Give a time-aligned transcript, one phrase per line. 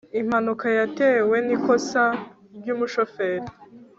[0.19, 2.03] impanuka yatewe nikosa
[2.57, 3.47] ryumushoferi